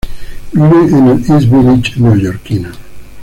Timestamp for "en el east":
0.97-1.47